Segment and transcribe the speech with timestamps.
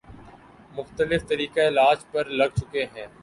[0.71, 3.05] مختلف طریقہ علاج پر لگ چکے ہیں